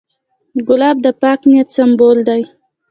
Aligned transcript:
ګلاب 0.67 0.97
د 1.05 1.07
پاک 1.21 1.39
نیت 1.49 1.69
سمبول 1.77 2.17
دی. 2.27 2.41